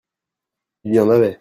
Il 0.83 0.95
y 0.95 0.99
en 0.99 1.09
avait. 1.11 1.29